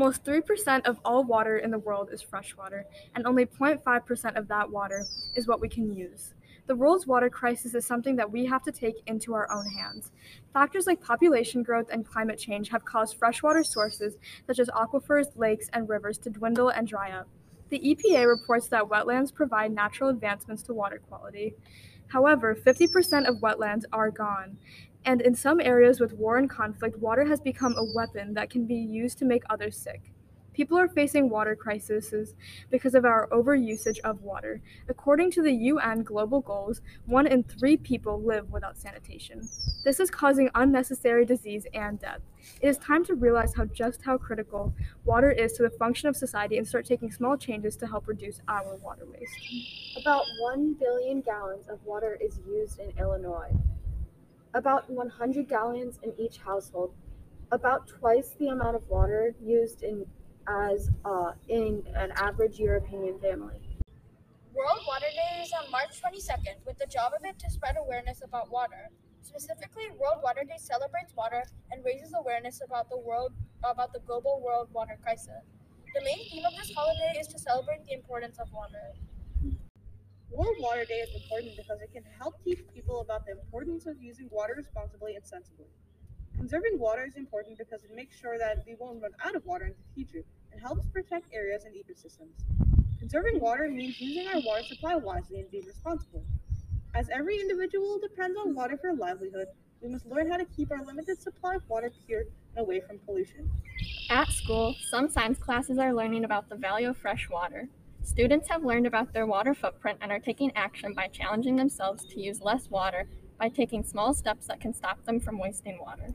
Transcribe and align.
Almost 0.00 0.24
3% 0.24 0.86
of 0.86 0.98
all 1.04 1.24
water 1.24 1.58
in 1.58 1.70
the 1.70 1.78
world 1.78 2.08
is 2.10 2.22
freshwater, 2.22 2.86
and 3.14 3.26
only 3.26 3.44
0.5% 3.44 4.38
of 4.38 4.48
that 4.48 4.70
water 4.70 5.04
is 5.34 5.46
what 5.46 5.60
we 5.60 5.68
can 5.68 5.92
use. 5.92 6.32
The 6.68 6.74
world's 6.74 7.06
water 7.06 7.28
crisis 7.28 7.74
is 7.74 7.84
something 7.84 8.16
that 8.16 8.32
we 8.32 8.46
have 8.46 8.62
to 8.62 8.72
take 8.72 8.94
into 9.06 9.34
our 9.34 9.46
own 9.52 9.66
hands. 9.66 10.10
Factors 10.54 10.86
like 10.86 11.02
population 11.02 11.62
growth 11.62 11.88
and 11.92 12.06
climate 12.06 12.38
change 12.38 12.70
have 12.70 12.82
caused 12.82 13.18
freshwater 13.18 13.62
sources 13.62 14.16
such 14.46 14.58
as 14.58 14.70
aquifers, 14.70 15.36
lakes, 15.36 15.68
and 15.74 15.86
rivers 15.86 16.16
to 16.20 16.30
dwindle 16.30 16.70
and 16.70 16.88
dry 16.88 17.10
up. 17.10 17.28
The 17.68 17.80
EPA 17.80 18.26
reports 18.26 18.68
that 18.68 18.84
wetlands 18.84 19.34
provide 19.34 19.70
natural 19.70 20.08
advancements 20.08 20.62
to 20.62 20.72
water 20.72 21.02
quality. 21.10 21.52
However, 22.06 22.54
50% 22.54 23.28
of 23.28 23.36
wetlands 23.36 23.84
are 23.92 24.10
gone, 24.10 24.56
and 25.04 25.20
in 25.20 25.34
some 25.34 25.60
areas 25.60 26.00
with 26.00 26.12
war 26.12 26.36
and 26.36 26.48
conflict, 26.48 26.98
water 26.98 27.24
has 27.24 27.40
become 27.40 27.74
a 27.76 27.94
weapon 27.94 28.34
that 28.34 28.50
can 28.50 28.66
be 28.66 28.74
used 28.74 29.18
to 29.18 29.24
make 29.24 29.42
others 29.48 29.76
sick. 29.76 30.12
People 30.52 30.76
are 30.78 30.88
facing 30.88 31.30
water 31.30 31.54
crises 31.54 32.34
because 32.70 32.94
of 32.94 33.04
our 33.04 33.28
overusage 33.28 33.98
of 34.00 34.20
water. 34.20 34.60
According 34.88 35.30
to 35.32 35.42
the 35.42 35.52
UN 35.52 36.02
global 36.02 36.40
goals, 36.40 36.82
one 37.06 37.26
in 37.26 37.44
three 37.44 37.76
people 37.76 38.20
live 38.20 38.50
without 38.50 38.76
sanitation. 38.76 39.48
This 39.84 40.00
is 40.00 40.10
causing 40.10 40.50
unnecessary 40.54 41.24
disease 41.24 41.66
and 41.72 41.98
death. 41.98 42.20
It 42.60 42.68
is 42.68 42.78
time 42.78 43.04
to 43.06 43.14
realize 43.14 43.54
how 43.54 43.66
just 43.66 44.02
how 44.02 44.18
critical 44.18 44.74
water 45.04 45.30
is 45.30 45.52
to 45.54 45.62
the 45.62 45.70
function 45.70 46.08
of 46.08 46.16
society 46.16 46.58
and 46.58 46.66
start 46.66 46.84
taking 46.84 47.10
small 47.10 47.36
changes 47.36 47.76
to 47.76 47.86
help 47.86 48.08
reduce 48.08 48.40
our 48.48 48.76
water 48.82 49.06
waste. 49.06 49.32
About 50.00 50.24
1 50.40 50.74
billion 50.74 51.20
gallons 51.20 51.68
of 51.68 51.78
water 51.86 52.18
is 52.20 52.40
used 52.46 52.80
in 52.80 52.92
Illinois. 52.98 53.52
About 54.52 54.90
100 54.90 55.48
gallons 55.48 56.00
in 56.02 56.12
each 56.18 56.38
household. 56.38 56.92
About 57.52 57.86
twice 57.86 58.34
the 58.38 58.48
amount 58.48 58.74
of 58.74 58.82
water 58.88 59.32
used 59.40 59.84
in 59.84 60.06
as 60.48 60.90
uh, 61.04 61.32
in 61.48 61.84
an 61.94 62.10
average 62.16 62.58
European 62.58 63.20
family. 63.20 63.60
World 64.52 64.82
Water 64.88 65.06
Day 65.14 65.42
is 65.42 65.52
on 65.52 65.70
March 65.70 66.02
22nd 66.02 66.66
with 66.66 66.76
the 66.78 66.86
job 66.86 67.12
of 67.16 67.24
it 67.24 67.38
to 67.38 67.50
spread 67.50 67.76
awareness 67.78 68.22
about 68.24 68.50
water. 68.50 68.90
Specifically, 69.22 69.84
World 69.96 70.18
Water 70.24 70.42
Day 70.42 70.58
celebrates 70.58 71.14
water 71.14 71.44
and 71.70 71.84
raises 71.84 72.12
awareness 72.18 72.60
about 72.64 72.90
the 72.90 72.98
world 72.98 73.32
about 73.62 73.92
the 73.92 74.00
global 74.00 74.42
world 74.44 74.68
water 74.72 74.98
crisis. 75.00 75.46
The 75.94 76.02
main 76.02 76.28
theme 76.28 76.44
of 76.44 76.56
this 76.58 76.72
holiday 76.74 77.20
is 77.20 77.28
to 77.28 77.38
celebrate 77.38 77.84
the 77.86 77.94
importance 77.94 78.38
of 78.40 78.50
water. 78.52 78.94
World 80.30 80.56
Water 80.60 80.84
Day 80.84 81.00
is 81.02 81.12
important 81.12 81.56
because 81.56 81.80
it 81.80 81.92
can 81.92 82.04
help 82.16 82.42
teach 82.44 82.60
people 82.72 83.00
about 83.00 83.26
the 83.26 83.32
importance 83.32 83.86
of 83.86 84.00
using 84.00 84.28
water 84.30 84.54
responsibly 84.56 85.16
and 85.16 85.26
sensibly. 85.26 85.66
Conserving 86.36 86.78
water 86.78 87.04
is 87.04 87.16
important 87.16 87.58
because 87.58 87.82
it 87.82 87.90
makes 87.94 88.16
sure 88.16 88.38
that 88.38 88.62
we 88.64 88.76
won't 88.78 89.02
run 89.02 89.10
out 89.24 89.34
of 89.34 89.44
water 89.44 89.66
in 89.66 89.72
the 89.72 89.94
future 89.94 90.24
and 90.52 90.60
helps 90.60 90.86
protect 90.86 91.26
areas 91.32 91.64
and 91.64 91.74
ecosystems. 91.74 92.44
Conserving 93.00 93.40
water 93.40 93.68
means 93.68 94.00
using 94.00 94.28
our 94.28 94.40
water 94.46 94.62
supply 94.62 94.94
wisely 94.94 95.40
and 95.40 95.50
being 95.50 95.66
responsible. 95.66 96.22
As 96.94 97.08
every 97.10 97.40
individual 97.40 97.98
depends 97.98 98.38
on 98.38 98.54
water 98.54 98.78
for 98.80 98.94
livelihood, 98.94 99.48
we 99.82 99.88
must 99.88 100.06
learn 100.06 100.30
how 100.30 100.36
to 100.36 100.44
keep 100.44 100.70
our 100.70 100.84
limited 100.84 101.20
supply 101.20 101.56
of 101.56 101.68
water 101.68 101.90
pure 102.06 102.22
and 102.54 102.64
away 102.64 102.80
from 102.80 103.00
pollution. 103.00 103.50
At 104.10 104.28
school, 104.28 104.76
some 104.90 105.08
science 105.08 105.38
classes 105.38 105.78
are 105.78 105.92
learning 105.92 106.24
about 106.24 106.48
the 106.48 106.56
value 106.56 106.90
of 106.90 106.98
fresh 106.98 107.28
water. 107.28 107.68
Students 108.02 108.48
have 108.48 108.64
learned 108.64 108.86
about 108.86 109.12
their 109.12 109.26
water 109.26 109.54
footprint 109.54 109.98
and 110.00 110.10
are 110.10 110.18
taking 110.18 110.50
action 110.56 110.94
by 110.94 111.08
challenging 111.08 111.56
themselves 111.56 112.04
to 112.06 112.20
use 112.20 112.40
less 112.40 112.68
water 112.70 113.06
by 113.38 113.48
taking 113.48 113.84
small 113.84 114.14
steps 114.14 114.46
that 114.46 114.60
can 114.60 114.74
stop 114.74 115.04
them 115.04 115.20
from 115.20 115.38
wasting 115.38 115.78
water. 115.80 116.14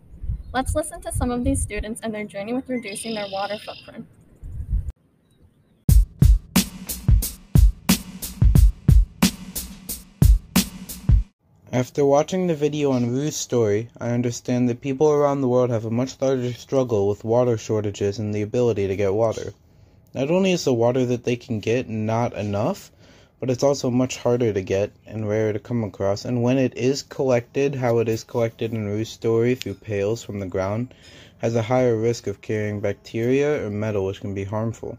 Let's 0.53 0.75
listen 0.75 1.01
to 1.01 1.11
some 1.11 1.31
of 1.31 1.43
these 1.43 1.61
students 1.61 2.01
and 2.01 2.13
their 2.13 2.25
journey 2.25 2.53
with 2.53 2.69
reducing 2.69 3.13
their 3.13 3.27
water 3.31 3.57
footprint. 3.57 4.05
After 11.71 12.05
watching 12.05 12.47
the 12.47 12.55
video 12.55 12.91
on 12.91 13.11
Rue's 13.11 13.35
story, 13.35 13.89
I 13.99 14.11
understand 14.11 14.69
that 14.69 14.79
people 14.79 15.11
around 15.11 15.41
the 15.41 15.49
world 15.49 15.71
have 15.71 15.83
a 15.83 15.91
much 15.91 16.21
larger 16.21 16.53
struggle 16.53 17.07
with 17.09 17.25
water 17.25 17.57
shortages 17.57 18.17
and 18.17 18.33
the 18.33 18.41
ability 18.41 18.87
to 18.87 18.95
get 18.95 19.13
water. 19.13 19.53
Not 20.15 20.31
only 20.31 20.53
is 20.53 20.63
the 20.63 20.73
water 20.73 21.05
that 21.05 21.25
they 21.25 21.35
can 21.35 21.59
get 21.59 21.89
not 21.89 22.33
enough, 22.35 22.89
but 23.41 23.49
it's 23.49 23.63
also 23.63 23.91
much 23.91 24.15
harder 24.15 24.53
to 24.53 24.61
get 24.61 24.93
and 25.05 25.27
rarer 25.27 25.51
to 25.51 25.59
come 25.59 25.83
across. 25.83 26.23
And 26.23 26.41
when 26.41 26.57
it 26.57 26.77
is 26.77 27.03
collected, 27.03 27.75
how 27.75 27.99
it 27.99 28.07
is 28.07 28.23
collected 28.23 28.71
in 28.71 28.85
Rue's 28.85 29.09
story 29.09 29.55
through 29.55 29.73
pails 29.73 30.23
from 30.23 30.39
the 30.39 30.45
ground, 30.45 30.93
has 31.39 31.53
a 31.53 31.63
higher 31.63 31.97
risk 31.97 32.27
of 32.27 32.39
carrying 32.39 32.79
bacteria 32.79 33.65
or 33.65 33.69
metal 33.69 34.05
which 34.05 34.21
can 34.21 34.33
be 34.33 34.45
harmful. 34.45 34.97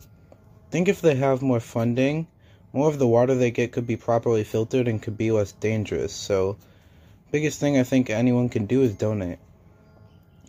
Think 0.70 0.86
if 0.86 1.00
they 1.00 1.14
have 1.14 1.40
more 1.40 1.60
funding 1.60 2.26
more 2.74 2.90
of 2.90 2.98
the 2.98 3.08
water 3.08 3.34
they 3.34 3.50
get 3.50 3.72
could 3.72 3.86
be 3.86 3.96
properly 3.96 4.44
filtered 4.44 4.86
and 4.86 5.00
could 5.00 5.16
be 5.16 5.30
less 5.30 5.52
dangerous. 5.52 6.12
So, 6.12 6.58
biggest 7.30 7.58
thing 7.58 7.78
I 7.78 7.84
think 7.84 8.10
anyone 8.10 8.50
can 8.50 8.66
do 8.66 8.82
is 8.82 8.92
donate. 8.92 9.38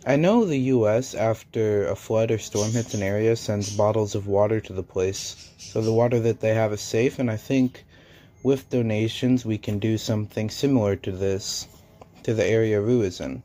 I 0.06 0.14
know 0.14 0.44
the 0.44 0.58
US, 0.58 1.12
after 1.14 1.88
a 1.88 1.96
flood 1.96 2.30
or 2.30 2.38
storm 2.38 2.70
hits 2.70 2.94
an 2.94 3.02
area, 3.02 3.34
sends 3.34 3.76
bottles 3.76 4.14
of 4.14 4.28
water 4.28 4.60
to 4.60 4.72
the 4.72 4.82
place. 4.84 5.50
So 5.58 5.80
the 5.80 5.92
water 5.92 6.20
that 6.20 6.38
they 6.38 6.54
have 6.54 6.72
is 6.72 6.80
safe, 6.80 7.18
and 7.18 7.28
I 7.28 7.36
think 7.36 7.84
with 8.44 8.70
donations 8.70 9.44
we 9.44 9.58
can 9.58 9.80
do 9.80 9.98
something 9.98 10.50
similar 10.50 10.94
to 10.94 11.10
this 11.10 11.66
to 12.22 12.32
the 12.32 12.46
area 12.46 12.80
Rue 12.80 13.02
is 13.02 13.20
in. 13.20 13.42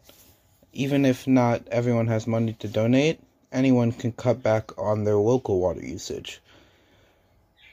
Even 0.74 1.06
if 1.06 1.25
not 1.25 1.68
everyone 1.72 2.06
has 2.08 2.28
money 2.28 2.53
to 2.59 2.68
donate, 2.68 3.20
anyone 3.52 3.91
can 3.91 4.12
cut 4.12 4.44
back 4.44 4.78
on 4.78 5.03
their 5.06 5.16
local 5.16 5.59
water 5.59 5.84
usage. 5.84 6.40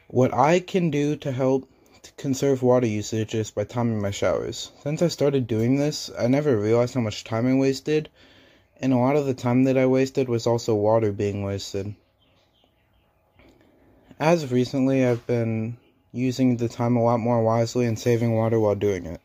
What 0.09 0.33
I 0.33 0.59
can 0.59 0.91
do 0.91 1.17
to 1.17 1.33
help 1.33 1.69
to 2.03 2.13
conserve 2.13 2.63
water 2.63 2.87
usage 2.87 3.35
is 3.35 3.51
by 3.51 3.65
timing 3.65 4.01
my 4.01 4.11
showers. 4.11 4.73
Since 4.83 5.03
I 5.03 5.09
started 5.09 5.47
doing 5.47 5.77
this, 5.77 6.11
I 6.19 6.29
never 6.29 6.57
realized 6.57 6.95
how 6.95 7.03
much 7.03 7.25
time 7.25 7.47
I 7.47 7.53
wasted, 7.53 8.09
and 8.81 8.93
a 8.93 8.97
lot 8.97 9.17
of 9.17 9.27
the 9.27 9.35
time 9.35 9.65
that 9.65 9.77
I 9.77 9.87
wasted 9.87 10.29
was 10.29 10.47
also 10.47 10.75
water 10.75 11.13
being 11.13 11.43
wasted. 11.43 11.95
As 14.19 14.43
of 14.43 14.53
recently, 14.53 15.05
I've 15.05 15.27
been 15.27 15.77
using 16.13 16.57
the 16.57 16.69
time 16.69 16.97
a 16.97 17.03
lot 17.03 17.21
more 17.21 17.43
wisely 17.43 17.87
and 17.87 17.99
saving 17.99 18.35
water 18.35 18.59
while 18.59 18.75
doing 18.75 19.07
it. 19.07 19.21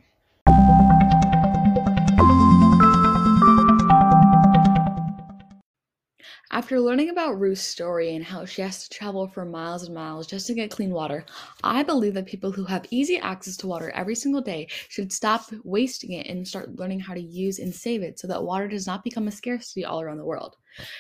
After 6.55 6.79
learning 6.79 7.09
about 7.09 7.37
Ruth's 7.37 7.63
story 7.63 8.15
and 8.15 8.23
how 8.23 8.45
she 8.45 8.61
has 8.61 8.87
to 8.87 8.97
travel 8.97 9.27
for 9.27 9.43
miles 9.43 9.83
and 9.83 9.93
miles 9.93 10.25
just 10.25 10.47
to 10.47 10.53
get 10.53 10.71
clean 10.71 10.91
water, 10.91 11.25
I 11.65 11.83
believe 11.83 12.13
that 12.13 12.27
people 12.27 12.49
who 12.49 12.63
have 12.63 12.85
easy 12.91 13.17
access 13.17 13.57
to 13.57 13.67
water 13.67 13.89
every 13.89 14.15
single 14.15 14.39
day 14.39 14.69
should 14.87 15.11
stop 15.11 15.51
wasting 15.65 16.13
it 16.13 16.27
and 16.27 16.47
start 16.47 16.79
learning 16.79 17.01
how 17.01 17.13
to 17.13 17.21
use 17.21 17.59
and 17.59 17.75
save 17.75 18.03
it 18.03 18.19
so 18.19 18.27
that 18.27 18.41
water 18.41 18.69
does 18.69 18.87
not 18.87 19.03
become 19.03 19.27
a 19.27 19.33
scarcity 19.33 19.83
all 19.83 19.99
around 19.99 20.15
the 20.15 20.23
world. 20.23 20.55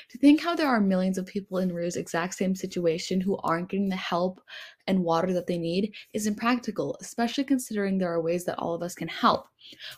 To 0.09 0.17
think 0.17 0.41
how 0.41 0.57
there 0.57 0.67
are 0.67 0.81
millions 0.81 1.17
of 1.17 1.25
people 1.25 1.59
in 1.59 1.71
Rue's 1.73 1.95
exact 1.95 2.33
same 2.33 2.53
situation 2.53 3.21
who 3.21 3.37
aren't 3.37 3.69
getting 3.69 3.87
the 3.87 3.95
help 3.95 4.41
and 4.87 5.05
water 5.05 5.31
that 5.31 5.47
they 5.47 5.57
need 5.57 5.93
is 6.11 6.27
impractical, 6.27 6.97
especially 6.99 7.45
considering 7.45 7.97
there 7.97 8.11
are 8.11 8.21
ways 8.21 8.43
that 8.43 8.59
all 8.59 8.73
of 8.73 8.83
us 8.83 8.93
can 8.93 9.07
help. 9.07 9.47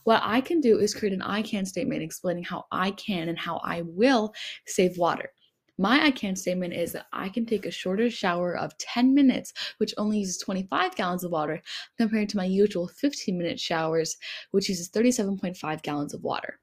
What 0.03 0.22
I 0.24 0.39
can 0.39 0.62
do 0.62 0.78
is 0.78 0.94
create 0.94 1.13
an 1.13 1.24
I 1.24 1.41
can 1.41 1.66
statement 1.66 2.03
explaining 2.03 2.44
how 2.44 2.66
I 2.72 2.91
can 2.91 3.28
and 3.28 3.39
how 3.39 3.59
I 3.63 3.81
will 3.81 4.35
save 4.68 5.00
water. 5.00 5.31
My 5.79 6.05
I 6.05 6.09
can 6.09 6.35
statement 6.35 6.73
is 6.73 6.91
that 6.93 7.05
I 7.13 7.29
can 7.29 7.45
take 7.45 7.67
a 7.67 7.71
shorter 7.71 8.09
shower 8.09 8.57
of 8.57 8.75
10 8.79 9.13
minutes, 9.13 9.53
which 9.77 9.93
only 9.99 10.17
uses 10.17 10.39
25 10.39 10.95
gallons 10.95 11.23
of 11.23 11.29
water, 11.29 11.62
compared 12.00 12.29
to 12.29 12.38
my 12.38 12.45
usual 12.45 12.88
15 12.88 13.38
minute 13.38 13.59
showers, 13.59 14.18
which 14.50 14.69
uses 14.69 14.89
37.5 14.89 15.83
gallons 15.83 16.15
of 16.15 16.24
water. 16.24 16.59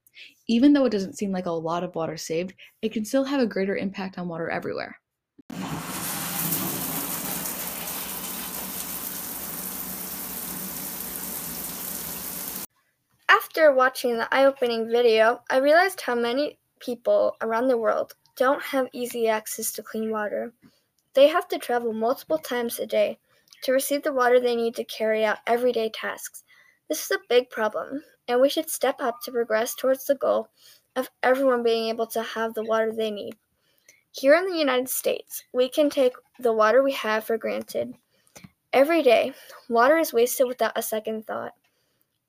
Even 0.49 0.73
though 0.73 0.85
it 0.85 0.91
doesn't 0.91 1.17
seem 1.17 1.31
like 1.31 1.47
a 1.47 1.51
lot 1.53 1.85
of 1.85 1.95
water 1.95 2.17
saved, 2.17 2.55
it 2.83 2.93
can 2.93 3.05
still 3.05 3.23
have 3.23 3.41
a 3.41 3.47
greater 3.47 3.77
impact 3.77 4.19
on 4.19 4.27
water 4.27 4.51
everywhere. 4.51 4.99
After 13.29 13.73
watching 13.73 14.19
the 14.19 14.27
eye 14.35 14.45
opening 14.45 14.91
video, 14.91 15.43
I 15.49 15.59
realized 15.59 16.01
how 16.01 16.17
many 16.17 16.59
people 16.81 17.37
around 17.41 17.69
the 17.69 17.79
world 17.79 18.15
don't 18.37 18.63
have 18.63 18.89
easy 18.93 19.29
access 19.29 19.71
to 19.73 19.83
clean 19.83 20.11
water. 20.11 20.53
They 21.15 21.29
have 21.29 21.47
to 21.49 21.59
travel 21.59 21.93
multiple 21.93 22.39
times 22.39 22.81
a 22.81 22.87
day 22.87 23.19
to 23.63 23.73
receive 23.73 24.03
the 24.03 24.13
water 24.13 24.41
they 24.41 24.57
need 24.57 24.75
to 24.75 24.85
carry 24.85 25.25
out 25.25 25.39
everyday 25.47 25.89
tasks. 25.91 26.43
This 26.89 27.05
is 27.05 27.11
a 27.13 27.29
big 27.29 27.49
problem, 27.51 28.03
and 28.27 28.41
we 28.41 28.49
should 28.49 28.69
step 28.69 28.97
up 29.01 29.21
to 29.23 29.33
progress 29.33 29.75
towards 29.75 30.07
the 30.07 30.17
goal 30.17 30.49
of 30.97 31.11
everyone 31.23 31.63
being 31.63 31.89
able 31.89 32.07
to 32.09 32.23
have 32.23 32.55
the 32.55 32.65
water 32.65 32.93
they 32.93 33.11
need. 33.11 33.37
Here 34.11 34.35
in 34.35 34.47
the 34.47 34.59
United 34.59 34.89
States, 34.89 35.45
we 35.53 35.69
can 35.69 35.89
take 35.89 36.15
the 36.39 36.53
water 36.53 36.83
we 36.83 36.93
have 36.93 37.25
for 37.25 37.39
granted. 37.39 37.95
Every 38.73 39.03
day, 39.03 39.33
water 39.69 39.99
is 39.99 40.13
wasted 40.13 40.49
without 40.49 40.77
a 40.77 40.83
second 40.83 41.27
thought. 41.27 41.53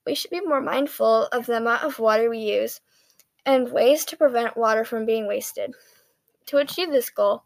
We 0.06 0.14
should 0.14 0.30
be 0.30 0.40
more 0.40 0.60
mindful 0.60 1.26
of 1.26 1.46
the 1.46 1.56
amount 1.56 1.82
of 1.82 1.98
water 1.98 2.30
we 2.30 2.38
use 2.38 2.80
and 3.44 3.72
ways 3.72 4.04
to 4.06 4.16
prevent 4.16 4.56
water 4.56 4.84
from 4.84 5.06
being 5.06 5.26
wasted. 5.26 5.74
To 6.46 6.58
achieve 6.58 6.90
this 6.90 7.10
goal, 7.10 7.42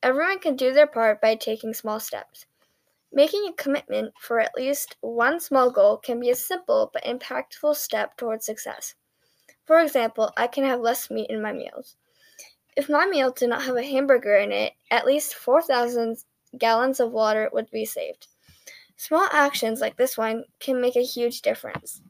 Everyone 0.00 0.38
can 0.38 0.54
do 0.54 0.72
their 0.72 0.86
part 0.86 1.20
by 1.20 1.34
taking 1.34 1.74
small 1.74 1.98
steps. 1.98 2.46
Making 3.12 3.48
a 3.48 3.52
commitment 3.52 4.14
for 4.20 4.38
at 4.38 4.54
least 4.54 4.94
one 5.00 5.40
small 5.40 5.72
goal 5.72 5.96
can 5.96 6.20
be 6.20 6.30
a 6.30 6.36
simple 6.36 6.90
but 6.92 7.02
impactful 7.02 7.74
step 7.74 8.16
towards 8.16 8.46
success. 8.46 8.94
For 9.64 9.80
example, 9.80 10.32
I 10.36 10.46
can 10.46 10.62
have 10.62 10.78
less 10.78 11.10
meat 11.10 11.30
in 11.30 11.42
my 11.42 11.52
meals. 11.52 11.96
If 12.76 12.88
my 12.88 13.06
meal 13.06 13.32
did 13.32 13.48
not 13.48 13.64
have 13.64 13.74
a 13.74 13.82
hamburger 13.82 14.36
in 14.36 14.52
it, 14.52 14.74
at 14.88 15.04
least 15.04 15.34
4,000 15.34 16.18
gallons 16.56 17.00
of 17.00 17.10
water 17.10 17.50
would 17.52 17.68
be 17.72 17.84
saved. 17.84 18.28
Small 18.96 19.28
actions 19.32 19.80
like 19.80 19.96
this 19.96 20.16
one 20.16 20.44
can 20.60 20.80
make 20.80 20.94
a 20.94 21.02
huge 21.02 21.42
difference. 21.42 22.02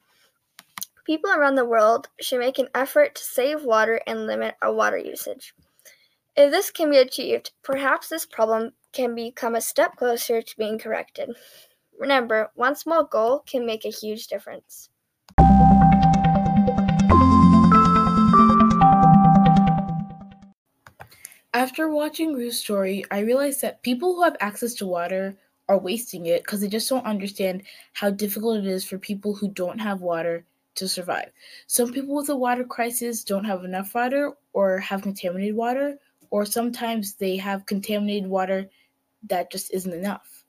People 1.07 1.31
around 1.31 1.55
the 1.55 1.65
world 1.65 2.11
should 2.21 2.41
make 2.41 2.59
an 2.59 2.69
effort 2.75 3.15
to 3.15 3.25
save 3.25 3.65
water 3.65 4.03
and 4.07 4.27
limit 4.27 4.57
our 4.61 4.75
water 4.75 4.99
usage. 4.99 5.55
If 6.41 6.53
this 6.53 6.71
can 6.71 6.89
be 6.89 6.99
achieved, 6.99 7.51
perhaps 7.65 8.09
this 8.09 8.25
problem 8.25 8.71
can 8.93 9.17
become 9.17 9.57
a 9.57 9.61
step 9.61 9.97
closer 9.97 10.41
to 10.41 10.57
being 10.57 10.79
corrected. 10.79 11.31
Remember, 11.99 12.53
one 12.55 12.77
small 12.77 13.03
goal 13.03 13.41
can 13.41 13.67
make 13.67 13.85
a 13.85 13.89
huge 13.91 14.29
difference. 14.29 14.89
After 21.53 21.89
watching 21.89 22.35
Ruth's 22.35 22.59
story, 22.59 23.05
I 23.11 23.19
realized 23.19 23.61
that 23.63 23.83
people 23.83 24.15
who 24.15 24.23
have 24.23 24.37
access 24.39 24.75
to 24.75 24.87
water 24.87 25.37
are 25.69 25.77
wasting 25.81 26.27
it 26.27 26.45
because 26.45 26.61
they 26.61 26.69
just 26.69 26.89
don't 26.89 27.05
understand 27.05 27.65
how 27.95 28.11
difficult 28.11 28.59
it 28.59 28.67
is 28.67 28.85
for 28.85 28.97
people 28.97 29.35
who 29.35 29.49
don't 29.49 29.81
have 29.81 30.03
water 30.03 30.45
to 30.77 30.87
survive. 30.87 31.33
Some 31.67 31.93
people 31.93 32.15
with 32.15 32.29
a 32.29 32.37
water 32.37 32.63
crisis 32.63 33.25
don't 33.25 33.45
have 33.45 33.65
enough 33.65 33.93
water 33.93 34.35
or 34.53 34.79
have 34.79 35.03
contaminated 35.03 35.57
water, 35.57 35.99
or 36.31 36.45
sometimes 36.45 37.15
they 37.15 37.37
have 37.37 37.67
contaminated 37.67 38.29
water 38.29 38.69
that 39.29 39.51
just 39.51 39.73
isn't 39.73 39.93
enough. 39.93 40.45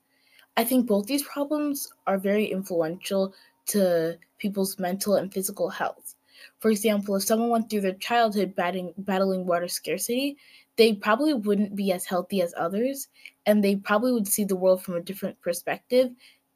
I 0.57 0.63
think 0.63 0.87
both 0.87 1.07
these 1.07 1.23
problems 1.23 1.91
are 2.07 2.17
very 2.17 2.45
influential 2.45 3.33
to 3.67 4.17
people's 4.39 4.79
mental 4.79 5.15
and 5.15 5.33
physical 5.33 5.69
health. 5.69 6.15
For 6.59 6.71
example, 6.71 7.15
if 7.15 7.23
someone 7.23 7.49
went 7.49 7.69
through 7.69 7.81
their 7.81 7.93
childhood 7.93 8.55
battling, 8.55 8.93
battling 8.97 9.45
water 9.45 9.67
scarcity, 9.67 10.37
they 10.77 10.93
probably 10.93 11.33
wouldn't 11.33 11.75
be 11.75 11.91
as 11.91 12.05
healthy 12.05 12.41
as 12.41 12.53
others, 12.57 13.09
and 13.45 13.63
they 13.63 13.75
probably 13.75 14.13
would 14.13 14.27
see 14.27 14.45
the 14.45 14.55
world 14.55 14.81
from 14.81 14.95
a 14.95 15.01
different 15.01 15.39
perspective 15.41 16.11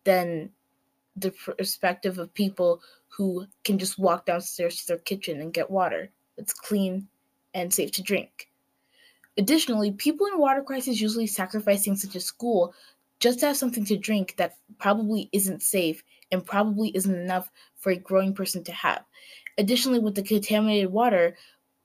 than 0.06 0.50
the 1.16 1.32
perspective 1.32 2.18
of 2.18 2.34
people 2.34 2.82
who 3.08 3.46
can 3.64 3.78
just 3.78 4.00
walk 4.00 4.26
downstairs 4.26 4.78
to 4.78 4.88
their 4.88 4.98
kitchen 4.98 5.42
and 5.42 5.54
get 5.54 5.70
water 5.70 6.10
that's 6.38 6.54
clean 6.54 7.08
and 7.54 7.74
safe 7.74 7.92
to 7.92 8.02
drink. 8.02 8.50
Additionally, 9.38 9.92
people 9.92 10.28
in 10.28 10.38
water 10.38 10.62
crises 10.62 11.02
usually 11.02 11.28
sacrifice 11.28 11.84
things 11.84 12.02
such 12.02 12.16
as 12.16 12.26
school 12.26 12.74
just 13.20 13.40
to 13.40 13.48
have 13.48 13.58
something 13.58 13.86
to 13.86 13.98
drink 13.98 14.36
that 14.38 14.58
probably 14.80 15.30
isn't 15.32 15.62
safe 15.62 16.04
and 16.32 16.46
probably 16.46 16.90
isn't 16.96 17.16
enough 17.16 17.50
for 17.78 17.92
a 17.92 17.98
growing 17.98 18.34
person 18.34 18.64
to 18.64 18.72
have. 18.72 19.04
Additionally, 19.58 20.00
with 20.00 20.16
the 20.16 20.24
contaminated 20.24 20.92
water, 20.92 21.36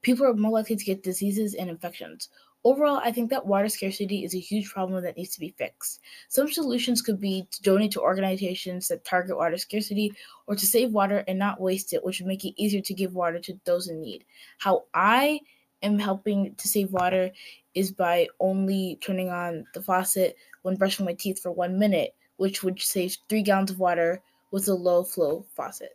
people 0.03 0.27
are 0.27 0.35
more 0.35 0.53
likely 0.53 0.77
to 0.77 0.85
get 0.85 1.03
diseases 1.03 1.55
and 1.55 1.71
infections. 1.71 2.29
Overall, 2.65 3.01
I 3.03 3.13
think 3.13 3.31
that 3.31 3.47
water 3.47 3.69
scarcity 3.69 4.25
is 4.25 4.35
a 4.35 4.41
huge 4.41 4.69
problem 4.71 5.03
that 5.03 5.17
needs 5.17 5.33
to 5.35 5.41
be 5.41 5.55
fixed. 5.57 6.01
Some 6.29 6.51
solutions 6.51 7.03
could 7.03 7.21
be 7.21 7.47
to 7.51 7.63
donate 7.63 7.93
to 7.93 8.01
organizations 8.01 8.89
that 8.89 9.05
target 9.05 9.37
water 9.37 9.57
scarcity 9.57 10.13
or 10.47 10.57
to 10.57 10.67
save 10.67 10.91
water 10.93 11.25
and 11.29 11.39
not 11.39 11.61
waste 11.61 11.93
it, 11.93 12.05
which 12.05 12.19
would 12.19 12.27
make 12.27 12.45
it 12.45 12.61
easier 12.61 12.81
to 12.81 12.95
give 12.95 13.15
water 13.15 13.39
to 13.39 13.59
those 13.65 13.89
in 13.89 14.01
need. 14.01 14.25
How 14.59 14.85
I 14.93 15.41
am 15.83 15.99
helping 15.99 16.55
to 16.55 16.69
save 16.69 16.93
water 16.93 17.31
is 17.75 17.93
by 17.93 18.29
only 18.41 18.99
turning 19.01 19.31
on 19.31 19.65
the 19.75 19.83
faucet 19.83 20.37
when 20.63 20.77
brushing 20.77 21.07
my 21.07 21.15
teeth 21.15 21.41
for 21.41 21.53
one 21.53 21.79
minute, 21.79 22.15
which 22.37 22.63
would 22.63 22.81
save 22.81 23.17
three 23.29 23.43
gallons 23.43 23.71
of 23.71 23.79
water 23.79 24.23
with 24.51 24.69
a 24.69 24.75
low 24.75 25.05
flow 25.05 25.45
faucet. 25.55 25.93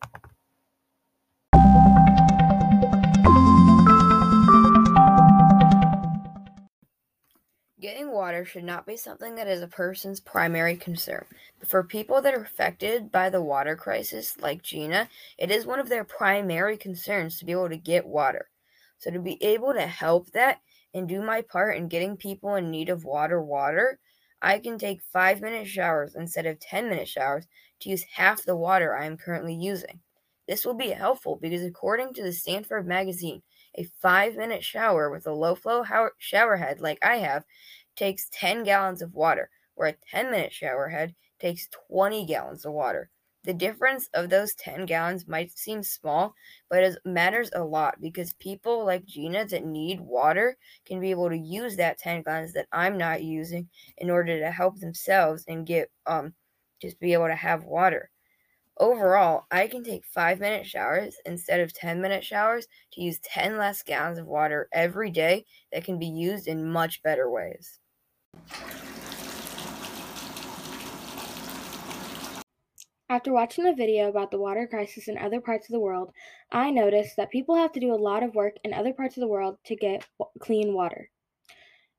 Getting 7.82 8.14
water 8.14 8.46
should 8.46 8.64
not 8.64 8.86
be 8.86 8.96
something 8.96 9.36
that 9.36 9.50
is 9.50 9.62
a 9.62 9.68
person's 9.68 10.22
primary 10.22 10.78
concern. 10.78 11.26
But 11.60 11.68
for 11.68 11.84
people 11.84 12.22
that 12.22 12.34
are 12.34 12.42
affected 12.42 13.12
by 13.12 13.30
the 13.30 13.42
water 13.42 13.76
crisis, 13.76 14.38
like 14.40 14.64
Gina, 14.64 15.10
it 15.38 15.52
is 15.52 15.66
one 15.66 15.80
of 15.80 15.90
their 15.90 16.06
primary 16.06 16.78
concerns 16.78 17.38
to 17.38 17.46
be 17.46 17.52
able 17.52 17.68
to 17.68 17.76
get 17.76 18.08
water. 18.08 18.48
So 19.04 19.12
to 19.12 19.20
be 19.20 19.42
able 19.44 19.74
to 19.74 19.86
help 19.86 20.32
that 20.32 20.60
and 20.94 21.10
do 21.10 21.22
my 21.22 21.42
part 21.42 21.76
in 21.76 21.90
getting 21.90 22.16
people 22.16 22.56
in 22.56 22.72
need 22.72 22.88
of 22.88 23.04
water 23.04 23.42
water, 23.42 24.00
I 24.42 24.60
can 24.60 24.78
take 24.78 25.02
5 25.02 25.42
minute 25.42 25.68
showers 25.68 26.16
instead 26.16 26.46
of 26.46 26.58
10 26.62 26.88
minute 26.88 27.10
showers 27.10 27.46
to 27.82 27.90
use 27.90 28.04
half 28.04 28.46
the 28.46 28.56
water 28.56 28.96
I 28.96 29.06
am 29.06 29.18
currently 29.18 29.56
using. 29.56 30.00
This 30.48 30.64
will 30.64 30.74
be 30.74 30.92
helpful 30.92 31.38
because 31.42 31.66
according 31.66 32.14
to 32.14 32.24
the 32.24 32.32
Stanford 32.32 32.88
magazine, 32.88 33.42
a 33.76 33.84
5 34.02 34.38
minute 34.38 34.64
shower 34.64 35.10
with 35.10 35.28
a 35.28 35.34
low 35.34 35.56
flow 35.56 35.84
shower 36.18 36.56
head 36.56 36.80
like 36.80 37.00
I 37.04 37.18
have 37.18 37.44
takes 37.98 38.30
10 38.32 38.64
gallons 38.64 39.02
of 39.02 39.14
water, 39.14 39.50
where 39.76 39.90
a 39.90 39.98
10 40.12 40.32
minute 40.32 40.54
shower 40.54 40.88
head 40.88 41.14
takes 41.40 41.68
20 41.90 42.26
gallons 42.26 42.64
of 42.64 42.72
water. 42.72 43.10
The 43.44 43.54
difference 43.54 44.08
of 44.14 44.30
those 44.30 44.56
10 44.56 44.86
gallons 44.86 45.28
might 45.28 45.52
seem 45.58 45.84
small, 45.84 46.34
but 46.70 46.82
it 46.82 46.98
matters 47.04 47.50
a 47.54 47.62
lot 47.62 48.00
because 48.00 48.32
people 48.36 48.86
like 48.86 49.06
Gina 49.06 49.46
that 49.46 49.66
need 49.66 50.00
water 50.00 50.58
can 50.86 51.02
be 51.02 51.12
able 51.12 51.28
to 51.28 51.38
use 51.38 51.76
that 51.76 51.98
10 52.00 52.24
gallons 52.24 52.54
that 52.54 52.68
I'm 52.72 52.98
not 52.98 53.22
using 53.22 53.68
in 53.98 54.10
order 54.10 54.40
to 54.40 54.50
help 54.50 54.80
themselves 54.80 55.44
and 55.50 55.68
get 55.68 55.92
um 56.06 56.34
just 56.82 57.00
be 57.02 57.12
able 57.12 57.28
to 57.28 57.36
have 57.36 57.66
water. 57.66 58.10
Overall, 58.78 59.46
I 59.52 59.68
can 59.68 59.84
take 59.84 60.06
5 60.06 60.40
minute 60.40 60.66
showers 60.66 61.18
instead 61.26 61.60
of 61.60 61.74
10 61.74 62.02
minute 62.02 62.24
showers 62.24 62.68
to 62.94 63.02
use 63.02 63.20
10 63.20 63.58
less 63.58 63.84
gallons 63.84 64.20
of 64.20 64.26
water 64.26 64.70
every 64.72 65.12
day 65.12 65.46
that 65.74 65.84
can 65.84 66.00
be 66.00 66.08
used 66.08 66.48
in 66.48 66.72
much 66.72 67.04
better 67.04 67.30
ways. 67.30 67.80
After 73.10 73.34
watching 73.34 73.66
the 73.66 73.74
video 73.74 74.08
about 74.08 74.32
the 74.32 74.40
water 74.40 74.66
crisis 74.66 75.08
in 75.08 75.18
other 75.18 75.42
parts 75.42 75.68
of 75.68 75.74
the 75.74 75.80
world, 75.80 76.14
I 76.52 76.72
noticed 76.72 77.18
that 77.18 77.32
people 77.32 77.56
have 77.56 77.74
to 77.74 77.80
do 77.80 77.94
a 77.94 77.96
lot 77.96 78.24
of 78.24 78.34
work 78.34 78.56
in 78.64 78.74
other 78.74 78.94
parts 78.94 79.18
of 79.18 79.22
the 79.22 79.28
world 79.28 79.58
to 79.66 79.76
get 79.76 80.08
clean 80.40 80.74
water. 80.74 81.10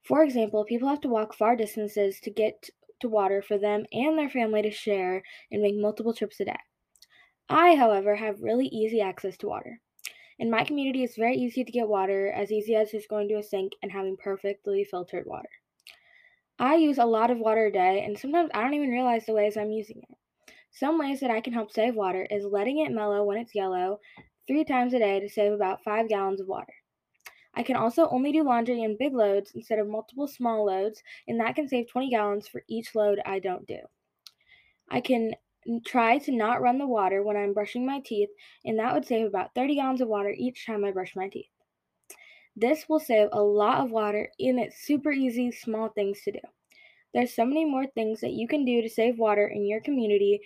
For 0.03 0.23
example, 0.23 0.65
people 0.65 0.89
have 0.89 1.03
to 1.03 1.09
walk 1.09 1.35
far 1.35 1.57
distances 1.57 2.21
to 2.21 2.31
get 2.31 2.71
to 3.01 3.09
water 3.09 3.43
for 3.43 3.59
them 3.59 3.85
and 3.93 4.19
their 4.19 4.31
family 4.31 4.63
to 4.63 4.71
share 4.71 5.23
and 5.51 5.63
make 5.63 5.77
multiple 5.77 6.15
trips 6.15 6.41
a 6.41 6.47
day. 6.47 6.57
I, 7.49 7.75
however, 7.75 8.17
have 8.17 8.41
really 8.41 8.67
easy 8.67 9.01
access 9.01 9.37
to 9.39 9.49
water. 9.49 9.81
In 10.39 10.51
my 10.51 10.65
community, 10.65 11.05
it's 11.05 11.17
very 11.17 11.37
easy 11.37 11.65
to 11.65 11.73
get 11.73 11.87
water, 11.87 12.33
as 12.33 12.51
easy 12.51 12.75
as 12.75 12.91
just 12.91 13.09
going 13.09 13.29
to 13.29 13.39
a 13.39 13.43
sink 13.43 13.73
and 13.83 13.93
having 13.93 14.17
perfectly 14.17 14.85
filtered 14.85 15.27
water. 15.27 15.51
I 16.59 16.77
use 16.77 16.99
a 16.99 17.05
lot 17.05 17.31
of 17.31 17.39
water 17.39 17.67
a 17.67 17.73
day, 17.73 18.03
and 18.05 18.19
sometimes 18.19 18.51
I 18.55 18.63
don't 18.63 18.75
even 18.75 18.89
realize 18.89 19.27
the 19.27 19.35
ways 19.35 19.57
I'm 19.57 19.71
using 19.71 19.99
it. 19.99 20.17
Some 20.75 20.99
ways 20.99 21.21
that 21.21 21.31
I 21.31 21.41
can 21.41 21.53
help 21.53 21.71
save 21.71 21.95
water 21.95 22.27
is 22.31 22.45
letting 22.45 22.81
it 22.81 22.91
mellow 22.91 23.23
when 23.23 23.39
it's 23.39 23.55
yellow 23.55 24.01
three 24.49 24.65
times 24.65 24.93
a 24.93 24.99
day 24.99 25.21
to 25.21 25.29
save 25.29 25.53
about 25.53 25.85
5 25.85 26.09
gallons 26.09 26.41
of 26.41 26.49
water. 26.49 26.75
I 27.55 27.63
can 27.63 27.77
also 27.77 28.09
only 28.09 28.33
do 28.33 28.43
laundry 28.43 28.83
in 28.83 28.97
big 28.97 29.15
loads 29.15 29.53
instead 29.55 29.79
of 29.79 29.87
multiple 29.87 30.27
small 30.27 30.67
loads, 30.67 31.01
and 31.29 31.39
that 31.39 31.55
can 31.55 31.69
save 31.69 31.89
20 31.89 32.11
gallons 32.11 32.49
for 32.49 32.65
each 32.69 32.97
load 32.97 33.21
I 33.25 33.39
don't 33.39 33.65
do. 33.69 33.79
I 34.91 35.01
can 35.01 35.35
try 35.87 36.19
to 36.19 36.33
not 36.33 36.61
run 36.61 36.79
the 36.79 36.87
water 36.89 37.23
when 37.23 37.37
I'm 37.37 37.55
brushing 37.55 37.87
my 37.87 38.01
teeth, 38.01 38.31
and 38.65 38.77
that 38.81 38.93
would 38.93 39.07
save 39.07 39.27
about 39.27 39.55
30 39.55 39.77
gallons 39.77 40.01
of 40.01 40.09
water 40.09 40.35
each 40.37 40.67
time 40.67 40.85
I 40.85 40.91
brush 40.91 41.15
my 41.15 41.29
teeth. 41.29 41.51
This 42.57 42.89
will 42.89 43.01
save 43.01 43.29
a 43.31 43.43
lot 43.43 43.85
of 43.85 43.93
water, 43.93 44.29
and 44.41 44.59
it's 44.59 44.83
super 44.83 45.13
easy, 45.13 45.53
small 45.53 45.91
things 45.91 46.21
to 46.23 46.33
do. 46.33 46.41
There's 47.15 47.33
so 47.33 47.45
many 47.45 47.65
more 47.65 47.87
things 47.87 48.21
that 48.23 48.33
you 48.33 48.49
can 48.49 48.65
do 48.65 48.83
to 48.83 48.89
save 48.89 49.21
water 49.21 49.47
in 49.47 49.65
your 49.65 49.81
community 49.81 50.41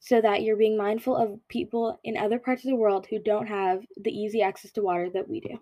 so 0.00 0.18
that 0.22 0.42
you're 0.42 0.56
being 0.56 0.78
mindful 0.78 1.14
of 1.14 1.38
people 1.48 2.00
in 2.04 2.16
other 2.16 2.38
parts 2.38 2.64
of 2.64 2.70
the 2.70 2.76
world 2.76 3.06
who 3.10 3.18
don't 3.18 3.46
have 3.46 3.84
the 4.00 4.10
easy 4.10 4.40
access 4.40 4.72
to 4.72 4.82
water 4.82 5.10
that 5.12 5.28
we 5.28 5.40
do. 5.40 5.58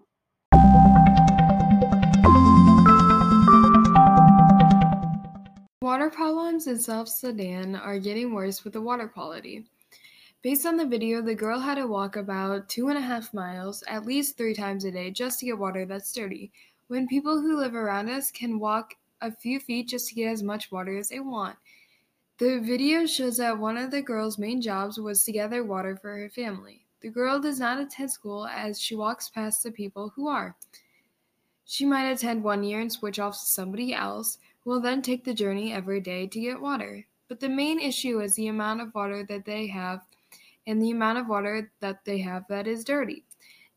Water 5.83 6.09
problems 6.09 6.69
in 6.69 6.79
South 6.79 7.09
Sudan 7.09 7.75
are 7.75 7.99
getting 7.99 8.33
worse 8.33 8.62
with 8.62 8.75
the 8.75 8.81
water 8.81 9.09
quality. 9.09 9.67
Based 10.43 10.67
on 10.67 10.76
the 10.76 10.87
video, 10.87 11.21
the 11.21 11.35
girl 11.35 11.59
had 11.59 11.75
to 11.75 11.88
walk 11.88 12.14
about 12.14 12.69
two 12.69 12.91
and 12.91 12.99
a 12.99 13.00
half 13.00 13.35
miles 13.35 13.83
at 13.88 14.07
least 14.07 14.37
three 14.37 14.55
times 14.55 14.85
a 14.85 14.93
day 14.93 15.11
just 15.11 15.41
to 15.41 15.47
get 15.47 15.59
water 15.59 15.85
that's 15.85 16.12
dirty, 16.12 16.52
when 16.87 17.09
people 17.09 17.41
who 17.41 17.57
live 17.57 17.75
around 17.75 18.09
us 18.09 18.31
can 18.31 18.61
walk 18.61 18.95
a 19.23 19.33
few 19.33 19.61
feet 19.61 19.88
just 19.88 20.09
to 20.09 20.14
get 20.14 20.33
as 20.33 20.43
much 20.43 20.71
water 20.71 20.99
as 20.99 21.09
they 21.09 21.21
want. 21.21 21.57
The 22.38 22.59
video 22.59 23.07
shows 23.07 23.37
that 23.37 23.59
one 23.59 23.76
of 23.79 23.91
the 23.91 24.02
girl's 24.02 24.37
main 24.37 24.61
jobs 24.61 24.99
was 24.99 25.23
to 25.25 25.33
gather 25.33 25.64
water 25.64 25.97
for 25.97 26.17
her 26.17 26.29
family. 26.29 26.85
The 27.00 27.09
girl 27.09 27.41
does 27.41 27.61
not 27.61 27.81
attend 27.81 28.11
school 28.11 28.47
as 28.47 28.81
she 28.81 28.95
walks 28.95 29.29
past 29.29 29.62
the 29.62 29.71
people 29.71 30.12
who 30.14 30.29
are. 30.29 30.57
She 31.64 31.87
might 31.87 32.11
attend 32.11 32.43
one 32.43 32.64
year 32.64 32.81
and 32.81 32.93
switch 32.93 33.19
off 33.19 33.38
to 33.38 33.47
somebody 33.47 33.95
else, 33.95 34.38
who 34.61 34.71
will 34.71 34.81
then 34.81 35.02
take 35.02 35.25
the 35.25 35.35
journey 35.35 35.73
every 35.73 36.00
day 36.00 36.26
to 36.26 36.41
get 36.41 36.61
water. 36.61 37.07
But 37.29 37.41
the 37.41 37.49
main 37.49 37.81
issue 37.81 38.21
is 38.21 38.35
the 38.35 38.49
amount 38.49 38.81
of 38.81 38.95
water 38.95 39.25
that 39.29 39.45
they 39.45 39.67
have 39.69 40.02
and 40.67 40.83
the 40.83 40.91
amount 40.91 41.19
of 41.19 41.29
water 41.29 41.71
that 41.81 42.05
they 42.05 42.19
have 42.19 42.47
that 42.49 42.67
is 42.67 42.85
dirty. 42.85 43.25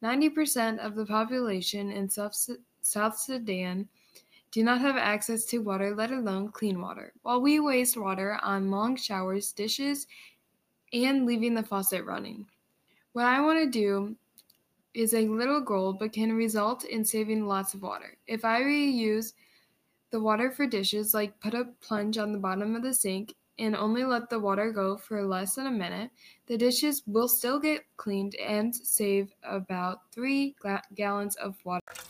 90% 0.04 0.80
of 0.80 0.96
the 0.96 1.06
population 1.06 1.92
in 1.92 2.10
South 2.10 3.18
Sudan 3.18 3.88
do 4.56 4.64
not 4.64 4.80
have 4.80 4.96
access 4.96 5.44
to 5.44 5.58
water, 5.58 5.94
let 5.94 6.12
alone 6.12 6.48
clean 6.48 6.80
water. 6.80 7.12
While 7.24 7.42
we 7.42 7.60
waste 7.60 7.98
water 7.98 8.40
on 8.42 8.72
long 8.72 8.96
showers, 8.96 9.52
dishes, 9.52 10.08
and 10.94 11.26
leaving 11.26 11.54
the 11.54 11.62
faucet 11.62 12.06
running. 12.06 12.46
What 13.12 13.26
I 13.26 13.42
want 13.42 13.60
to 13.60 13.70
do 13.70 14.16
is 14.94 15.14
a 15.14 15.28
little 15.28 15.60
goal 15.60 15.92
but 15.92 16.14
can 16.14 16.32
result 16.32 16.86
in 16.86 17.04
saving 17.04 17.46
lots 17.46 17.74
of 17.74 17.82
water. 17.82 18.18
If 18.28 18.46
I 18.46 18.62
reuse 18.62 19.34
the 20.12 20.22
water 20.22 20.50
for 20.50 20.66
dishes, 20.66 21.14
like 21.14 21.38
put 21.42 21.54
a 21.54 21.66
plunge 21.82 22.18
on 22.18 22.32
the 22.32 22.40
bottom 22.40 22.78
of 22.78 22.82
the 22.82 22.94
sink 22.94 23.34
and 23.60 23.76
only 23.76 24.06
let 24.06 24.30
the 24.30 24.40
water 24.40 24.72
go 24.72 24.96
for 24.96 25.26
less 25.26 25.56
than 25.56 25.68
a 25.68 25.72
minute, 25.72 26.12
the 26.48 26.58
dishes 26.58 27.04
will 27.08 27.28
still 27.28 27.60
get 27.60 27.84
cleaned 27.98 28.36
and 28.36 28.74
save 28.74 29.34
about 29.44 30.10
three 30.14 30.56
gallons 30.96 31.36
of 31.36 31.58
water. 31.66 32.05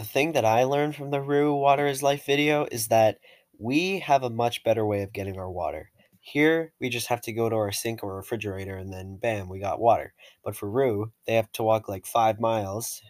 The 0.00 0.06
thing 0.06 0.32
that 0.32 0.46
I 0.46 0.64
learned 0.64 0.96
from 0.96 1.10
the 1.10 1.20
Rue 1.20 1.54
Water 1.54 1.86
is 1.86 2.02
Life 2.02 2.24
video 2.24 2.66
is 2.72 2.88
that 2.88 3.18
we 3.58 3.98
have 3.98 4.22
a 4.22 4.30
much 4.30 4.64
better 4.64 4.86
way 4.86 5.02
of 5.02 5.12
getting 5.12 5.38
our 5.38 5.50
water. 5.50 5.90
Here, 6.20 6.72
we 6.80 6.88
just 6.88 7.08
have 7.08 7.20
to 7.20 7.34
go 7.34 7.50
to 7.50 7.56
our 7.56 7.70
sink 7.70 8.02
or 8.02 8.16
refrigerator 8.16 8.78
and 8.78 8.90
then 8.90 9.18
bam, 9.20 9.50
we 9.50 9.58
got 9.58 9.78
water. 9.78 10.14
But 10.42 10.56
for 10.56 10.70
Rue, 10.70 11.12
they 11.26 11.34
have 11.34 11.52
to 11.52 11.62
walk 11.62 11.86
like 11.86 12.06
five 12.06 12.40
miles 12.40 13.02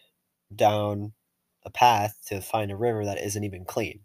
down 0.53 1.13
a 1.63 1.71
path 1.71 2.19
to 2.27 2.41
find 2.41 2.73
a 2.73 2.77
river 2.77 3.05
that 3.05 3.23
isn't 3.23 3.45
even 3.45 3.65
clean, 3.65 4.01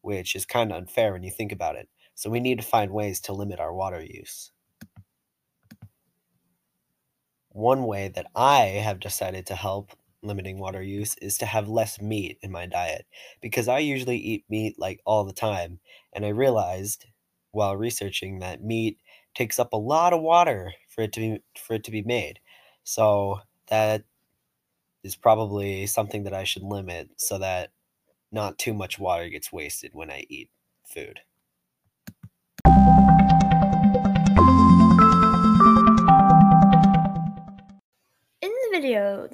which 0.00 0.34
is 0.34 0.44
kind 0.44 0.72
of 0.72 0.78
unfair 0.78 1.12
when 1.12 1.22
you 1.22 1.30
think 1.30 1.52
about 1.52 1.76
it. 1.76 1.88
So 2.16 2.30
we 2.30 2.40
need 2.40 2.58
to 2.58 2.66
find 2.66 2.90
ways 2.90 3.20
to 3.20 3.32
limit 3.32 3.60
our 3.60 3.72
water 3.72 4.02
use. 4.02 4.50
One 7.50 7.84
way 7.84 8.08
that 8.08 8.26
I 8.34 8.80
have 8.82 8.98
decided 8.98 9.46
to 9.46 9.54
help 9.54 9.92
limiting 10.24 10.58
water 10.58 10.82
use 10.82 11.16
is 11.18 11.38
to 11.38 11.46
have 11.46 11.68
less 11.68 12.00
meat 12.00 12.38
in 12.42 12.50
my 12.50 12.66
diet 12.66 13.06
because 13.40 13.68
I 13.68 13.78
usually 13.78 14.16
eat 14.18 14.44
meat 14.48 14.78
like 14.78 15.00
all 15.04 15.24
the 15.24 15.32
time. 15.32 15.80
And 16.12 16.24
I 16.24 16.28
realized 16.30 17.06
while 17.52 17.76
researching 17.76 18.40
that 18.40 18.62
meat 18.62 18.98
takes 19.34 19.58
up 19.58 19.72
a 19.72 19.76
lot 19.76 20.12
of 20.12 20.20
water 20.22 20.72
for 20.88 21.02
it 21.02 21.12
to 21.14 21.20
be 21.20 21.42
for 21.58 21.74
it 21.74 21.84
to 21.84 21.90
be 21.90 22.02
made. 22.02 22.40
So 22.84 23.40
that 23.68 24.04
is 25.04 25.16
probably 25.16 25.86
something 25.86 26.24
that 26.24 26.34
I 26.34 26.44
should 26.44 26.62
limit 26.62 27.10
so 27.16 27.38
that 27.38 27.70
not 28.32 28.58
too 28.58 28.74
much 28.74 28.98
water 28.98 29.28
gets 29.28 29.52
wasted 29.52 29.92
when 29.94 30.10
I 30.10 30.24
eat 30.28 30.50
food. 30.86 31.20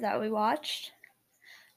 That 0.01 0.19
we 0.19 0.29
watched, 0.29 0.91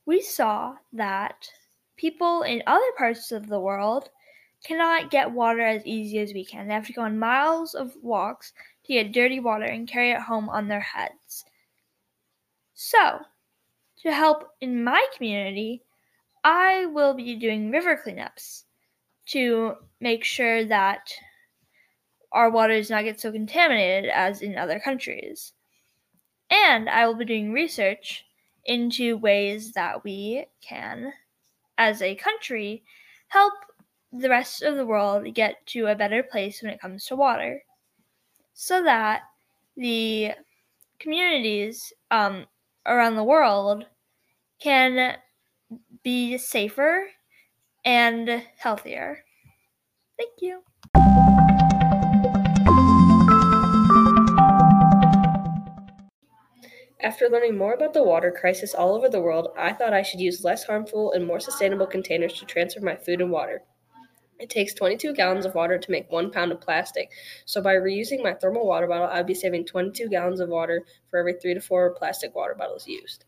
we 0.07 0.21
saw 0.21 0.75
that 0.93 1.49
people 1.97 2.43
in 2.43 2.62
other 2.66 2.93
parts 2.99 3.33
of 3.33 3.49
the 3.49 3.61
world 3.61 4.09
cannot 4.64 5.11
get 5.11 5.31
water 5.31 5.61
as 5.61 5.87
easy 5.87 6.19
as 6.19 6.33
we 6.33 6.45
can. 6.45 6.66
They 6.66 6.75
have 6.75 6.87
to 6.87 6.93
go 6.93 7.02
on 7.02 7.19
miles 7.19 7.75
of 7.75 7.93
walks 8.02 8.52
to 8.85 8.93
get 8.93 9.12
dirty 9.12 9.40
water 9.40 9.64
and 9.64 9.88
carry 9.88 10.11
it 10.11 10.21
home 10.21 10.49
on 10.49 10.69
their 10.69 10.81
heads. 10.81 11.45
So, 12.75 13.21
to 14.02 14.12
help 14.12 14.50
in 14.61 14.85
my 14.85 15.07
community, 15.16 15.83
I 16.43 16.87
will 16.87 17.14
be 17.14 17.37
doing 17.37 17.71
river 17.71 18.00
cleanups 18.04 18.64
to 19.28 19.76
make 20.00 20.25
sure 20.25 20.64
that 20.66 21.11
our 22.33 22.50
water 22.50 22.75
does 22.76 22.90
not 22.90 23.04
get 23.04 23.19
so 23.19 23.33
contaminated 23.33 24.11
as 24.11 24.43
in 24.43 24.59
other 24.59 24.78
countries. 24.78 25.53
And 26.50 26.88
I 26.88 27.06
will 27.06 27.14
be 27.14 27.24
doing 27.24 27.52
research 27.52 28.24
into 28.64 29.16
ways 29.16 29.72
that 29.72 30.04
we 30.04 30.46
can, 30.62 31.12
as 31.78 32.02
a 32.02 32.14
country, 32.16 32.84
help 33.28 33.54
the 34.12 34.30
rest 34.30 34.62
of 34.62 34.76
the 34.76 34.86
world 34.86 35.32
get 35.34 35.66
to 35.68 35.86
a 35.86 35.96
better 35.96 36.22
place 36.22 36.62
when 36.62 36.72
it 36.72 36.80
comes 36.80 37.06
to 37.06 37.16
water 37.16 37.62
so 38.54 38.82
that 38.82 39.22
the 39.76 40.32
communities 40.98 41.92
um, 42.10 42.46
around 42.86 43.16
the 43.16 43.24
world 43.24 43.86
can 44.60 45.16
be 46.02 46.38
safer 46.38 47.08
and 47.84 48.44
healthier. 48.58 49.24
Thank 50.18 50.42
you. 50.42 50.62
After 57.04 57.28
learning 57.28 57.58
more 57.58 57.75
about 57.75 57.92
the 57.92 58.02
water 58.02 58.32
crisis 58.32 58.75
all 58.75 58.94
over 58.94 59.11
the 59.11 59.20
world, 59.20 59.49
I 59.58 59.75
thought 59.75 59.92
I 59.92 60.00
should 60.00 60.20
use 60.20 60.42
less 60.42 60.64
harmful 60.64 61.12
and 61.12 61.26
more 61.26 61.38
sustainable 61.38 61.87
containers 61.87 62.32
to 62.32 62.46
transfer 62.46 62.80
my 62.80 62.96
food 62.96 63.20
and 63.20 63.30
water. 63.30 63.62
It 64.38 64.49
takes 64.49 64.73
22 64.73 65.12
gallons 65.12 65.44
of 65.44 65.54
water 65.54 65.76
to 65.76 65.90
make 65.90 66.11
one 66.11 66.30
pound 66.30 66.50
of 66.50 66.62
plastic, 66.62 67.11
so 67.44 67.61
by 67.61 67.75
reusing 67.75 68.23
my 68.23 68.32
thermal 68.32 68.66
water 68.66 68.87
bottle, 68.87 69.08
I'd 69.08 69.26
be 69.26 69.34
saving 69.34 69.66
22 69.66 70.08
gallons 70.08 70.40
of 70.40 70.49
water 70.49 70.82
for 71.11 71.18
every 71.18 71.34
three 71.34 71.52
to 71.52 71.61
four 71.61 71.94
plastic 71.94 72.34
water 72.34 72.54
bottles 72.54 72.88
used. 72.88 73.26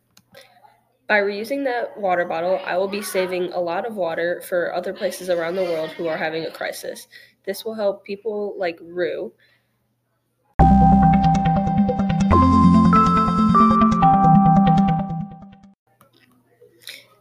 By 1.07 1.21
reusing 1.21 1.65
that 1.65 1.99
water 1.99 2.25
bottle, 2.25 2.59
I 2.65 2.79
will 2.79 2.89
be 2.89 3.03
saving 3.03 3.53
a 3.53 3.61
lot 3.61 3.87
of 3.87 3.95
water 3.95 4.41
for 4.41 4.75
other 4.75 4.95
places 4.95 5.29
around 5.29 5.57
the 5.57 5.65
world 5.65 5.91
who 5.91 6.09
are 6.09 6.17
having 6.17 6.47
a 6.47 6.51
crisis. 6.51 7.09
This 7.45 7.63
will 7.63 7.75
help 7.75 8.07
people 8.07 8.55
like 8.57 8.79
Rue 8.81 9.35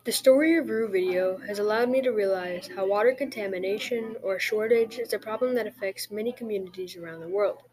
The 0.06 0.12
Story 0.12 0.56
of 0.56 0.70
Rue 0.70 0.88
video 0.88 1.38
has 1.48 1.58
allowed 1.58 1.90
me 1.90 2.00
to 2.04 2.12
realize 2.12 2.68
how 2.76 2.86
water 2.86 3.12
contamination 3.16 4.16
or 4.22 4.38
shortage 4.38 5.00
is 5.00 5.14
a 5.14 5.18
problem 5.18 5.56
that 5.56 5.66
affects 5.66 6.12
many 6.12 6.32
communities 6.32 6.96
around 6.96 7.22
the 7.22 7.28
world. 7.28 7.64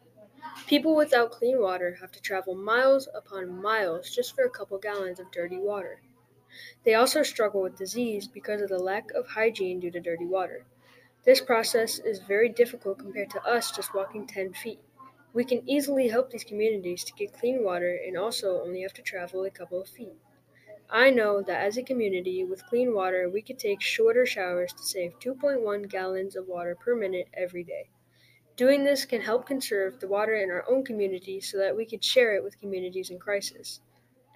People 0.65 0.95
without 0.95 1.29
clean 1.29 1.61
water 1.61 1.93
have 2.01 2.11
to 2.13 2.19
travel 2.19 2.55
miles 2.55 3.07
upon 3.13 3.61
miles 3.61 4.09
just 4.09 4.33
for 4.33 4.43
a 4.43 4.49
couple 4.49 4.79
gallons 4.79 5.19
of 5.19 5.29
dirty 5.29 5.59
water. 5.59 6.01
They 6.83 6.95
also 6.95 7.21
struggle 7.21 7.61
with 7.61 7.77
disease 7.77 8.27
because 8.27 8.61
of 8.63 8.69
the 8.69 8.79
lack 8.79 9.11
of 9.11 9.27
hygiene 9.27 9.79
due 9.79 9.91
to 9.91 9.99
dirty 9.99 10.25
water. 10.25 10.65
This 11.25 11.39
process 11.39 11.99
is 11.99 12.17
very 12.17 12.49
difficult 12.49 12.97
compared 12.97 13.29
to 13.29 13.43
us 13.43 13.69
just 13.69 13.93
walking 13.93 14.25
10 14.25 14.53
feet. 14.53 14.79
We 15.33 15.45
can 15.45 15.69
easily 15.69 16.07
help 16.07 16.31
these 16.31 16.43
communities 16.43 17.03
to 17.03 17.13
get 17.13 17.37
clean 17.37 17.63
water 17.63 17.95
and 18.03 18.17
also 18.17 18.59
only 18.63 18.81
have 18.81 18.93
to 18.93 19.03
travel 19.03 19.43
a 19.43 19.51
couple 19.51 19.79
of 19.79 19.87
feet. 19.87 20.17
I 20.89 21.09
know 21.09 21.41
that 21.41 21.63
as 21.63 21.77
a 21.77 21.83
community 21.83 22.43
with 22.43 22.65
clean 22.67 22.93
water, 22.93 23.29
we 23.29 23.41
could 23.41 23.57
take 23.57 23.81
shorter 23.81 24.25
showers 24.25 24.73
to 24.73 24.83
save 24.83 25.19
2.1 25.19 25.89
gallons 25.89 26.35
of 26.35 26.47
water 26.47 26.75
per 26.75 26.95
minute 26.95 27.27
every 27.33 27.63
day. 27.63 27.89
Doing 28.55 28.83
this 28.83 29.05
can 29.05 29.21
help 29.21 29.47
conserve 29.47 29.99
the 29.99 30.07
water 30.07 30.35
in 30.35 30.51
our 30.51 30.63
own 30.69 30.85
community 30.85 31.41
so 31.41 31.57
that 31.57 31.75
we 31.75 31.85
could 31.85 32.03
share 32.03 32.35
it 32.35 32.43
with 32.43 32.59
communities 32.59 33.09
in 33.09 33.17
crisis. 33.17 33.79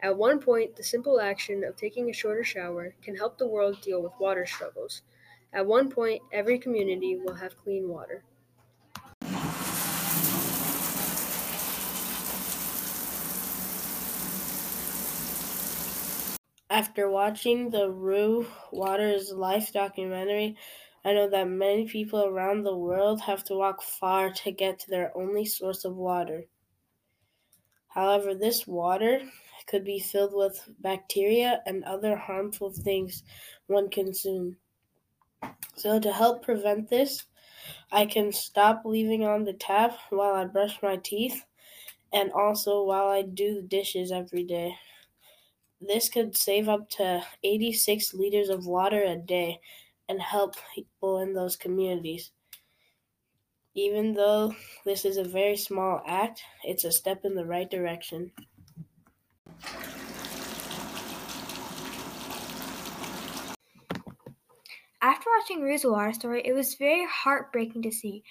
At 0.01 0.17
one 0.17 0.39
point, 0.39 0.75
the 0.75 0.83
simple 0.83 1.19
action 1.19 1.63
of 1.63 1.75
taking 1.75 2.09
a 2.09 2.13
shorter 2.13 2.43
shower 2.43 2.95
can 3.01 3.15
help 3.15 3.37
the 3.37 3.47
world 3.47 3.81
deal 3.81 4.01
with 4.01 4.19
water 4.19 4.45
struggles. 4.45 5.03
At 5.53 5.65
one 5.65 5.89
point, 5.89 6.21
every 6.31 6.59
community 6.59 7.15
will 7.15 7.35
have 7.35 7.57
clean 7.57 7.89
water. 7.89 8.23
After 16.69 17.09
watching 17.09 17.69
the 17.69 17.89
Rue 17.89 18.45
Waters 18.73 19.31
Life 19.31 19.71
documentary, 19.71 20.57
I 21.05 21.13
know 21.13 21.29
that 21.29 21.47
many 21.47 21.87
people 21.87 22.25
around 22.25 22.63
the 22.63 22.75
world 22.75 23.21
have 23.21 23.45
to 23.45 23.55
walk 23.55 23.81
far 23.81 24.31
to 24.31 24.51
get 24.51 24.77
to 24.79 24.89
their 24.89 25.15
only 25.17 25.45
source 25.45 25.85
of 25.85 25.95
water. 25.95 26.47
However, 27.87 28.35
this 28.35 28.67
water 28.67 29.21
could 29.65 29.85
be 29.85 29.99
filled 29.99 30.33
with 30.35 30.69
bacteria 30.79 31.61
and 31.65 31.85
other 31.85 32.17
harmful 32.17 32.71
things 32.71 33.23
one 33.67 33.89
consumes. 33.89 34.57
So, 35.75 36.01
to 36.01 36.11
help 36.11 36.43
prevent 36.43 36.89
this, 36.89 37.23
I 37.93 38.05
can 38.05 38.33
stop 38.33 38.81
leaving 38.83 39.23
on 39.23 39.45
the 39.45 39.53
tap 39.53 39.97
while 40.09 40.33
I 40.33 40.43
brush 40.43 40.81
my 40.83 40.97
teeth 40.97 41.45
and 42.11 42.29
also 42.33 42.83
while 42.83 43.07
I 43.07 43.21
do 43.21 43.55
the 43.55 43.61
dishes 43.61 44.11
every 44.11 44.43
day. 44.43 44.75
This 45.79 46.09
could 46.09 46.35
save 46.35 46.67
up 46.67 46.89
to 46.91 47.23
86 47.43 48.13
liters 48.13 48.49
of 48.49 48.65
water 48.65 49.03
a 49.03 49.15
day 49.15 49.59
and 50.09 50.21
help 50.21 50.55
people 50.73 51.19
in 51.19 51.33
those 51.33 51.55
communities. 51.55 52.31
Even 53.75 54.13
though 54.13 54.55
this 54.85 55.05
is 55.05 55.17
a 55.17 55.23
very 55.23 55.55
small 55.55 56.01
act, 56.07 56.41
it's 56.63 56.83
a 56.83 56.91
step 56.91 57.25
in 57.25 57.35
the 57.35 57.45
right 57.45 57.69
direction. 57.69 58.31
After 64.99 65.29
watching 65.37 65.61
Rue's 65.61 65.85
water 65.85 66.11
story, 66.11 66.41
it 66.43 66.53
was 66.53 66.73
very 66.73 67.05
heartbreaking 67.05 67.83
to 67.83 67.91
see 67.91 68.23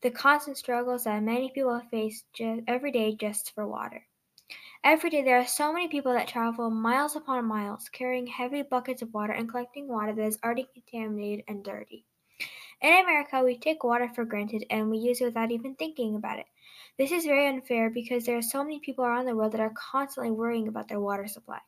the 0.00 0.10
constant 0.10 0.56
struggles 0.56 1.04
that 1.04 1.22
many 1.22 1.50
people 1.50 1.82
face 1.90 2.24
every 2.66 2.92
day 2.92 3.14
just 3.14 3.54
for 3.54 3.66
water. 3.66 4.06
Every 4.84 5.08
day, 5.08 5.22
there 5.22 5.38
are 5.38 5.46
so 5.46 5.72
many 5.72 5.88
people 5.88 6.12
that 6.12 6.28
travel 6.28 6.68
miles 6.68 7.16
upon 7.16 7.46
miles 7.46 7.88
carrying 7.88 8.26
heavy 8.26 8.60
buckets 8.60 9.00
of 9.00 9.14
water 9.14 9.32
and 9.32 9.48
collecting 9.48 9.88
water 9.88 10.12
that 10.12 10.26
is 10.26 10.38
already 10.44 10.68
contaminated 10.74 11.42
and 11.48 11.64
dirty. 11.64 12.04
In 12.82 12.92
America, 12.92 13.42
we 13.42 13.56
take 13.56 13.82
water 13.82 14.10
for 14.14 14.26
granted 14.26 14.66
and 14.68 14.90
we 14.90 14.98
use 14.98 15.22
it 15.22 15.24
without 15.24 15.50
even 15.50 15.74
thinking 15.76 16.16
about 16.16 16.38
it. 16.38 16.44
This 16.98 17.12
is 17.12 17.24
very 17.24 17.46
unfair 17.46 17.88
because 17.88 18.26
there 18.26 18.36
are 18.36 18.42
so 18.42 18.62
many 18.62 18.78
people 18.78 19.06
around 19.06 19.24
the 19.24 19.34
world 19.34 19.52
that 19.52 19.60
are 19.62 19.72
constantly 19.74 20.30
worrying 20.30 20.68
about 20.68 20.88
their 20.88 21.00
water 21.00 21.26
supply. 21.28 21.60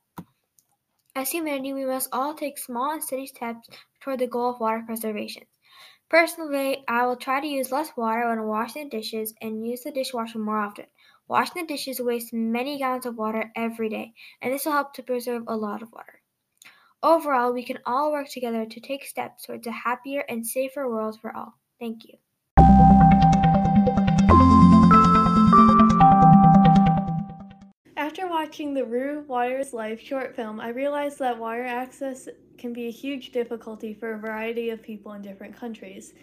As 1.14 1.30
humanity, 1.30 1.72
we 1.72 1.86
must 1.86 2.10
all 2.12 2.34
take 2.34 2.58
small 2.58 2.92
and 2.92 3.02
steady 3.02 3.26
steps 3.26 3.66
toward 4.00 4.18
the 4.18 4.26
goal 4.26 4.50
of 4.50 4.60
water 4.60 4.82
preservation. 4.84 5.44
Personally, 6.10 6.84
I 6.86 7.06
will 7.06 7.16
try 7.16 7.40
to 7.40 7.46
use 7.46 7.72
less 7.72 7.96
water 7.96 8.28
when 8.28 8.46
washing 8.46 8.90
dishes 8.90 9.32
and 9.40 9.66
use 9.66 9.84
the 9.84 9.90
dishwasher 9.90 10.38
more 10.38 10.58
often. 10.58 10.84
Washing 11.28 11.62
the 11.62 11.66
dishes 11.66 12.00
wastes 12.00 12.32
many 12.32 12.78
gallons 12.78 13.04
of 13.04 13.18
water 13.18 13.50
every 13.56 13.88
day, 13.88 14.14
and 14.40 14.52
this 14.54 14.64
will 14.64 14.70
help 14.70 14.94
to 14.94 15.02
preserve 15.02 15.42
a 15.48 15.56
lot 15.56 15.82
of 15.82 15.90
water. 15.90 16.20
Overall, 17.02 17.52
we 17.52 17.64
can 17.64 17.80
all 17.84 18.12
work 18.12 18.28
together 18.28 18.64
to 18.64 18.80
take 18.80 19.04
steps 19.04 19.44
towards 19.44 19.66
a 19.66 19.72
happier 19.72 20.24
and 20.28 20.46
safer 20.46 20.88
world 20.88 21.18
for 21.20 21.36
all. 21.36 21.54
Thank 21.80 22.04
you. 22.04 22.14
After 27.96 28.28
watching 28.28 28.72
the 28.72 28.84
Rue 28.84 29.24
Water's 29.26 29.72
Life 29.72 30.00
short 30.00 30.36
film, 30.36 30.60
I 30.60 30.68
realized 30.68 31.18
that 31.18 31.36
water 31.36 31.64
access 31.64 32.28
can 32.56 32.72
be 32.72 32.86
a 32.86 32.92
huge 32.92 33.32
difficulty 33.32 33.92
for 33.94 34.14
a 34.14 34.18
variety 34.18 34.70
of 34.70 34.80
people 34.80 35.14
in 35.14 35.22
different 35.22 35.56
countries. 35.56 36.14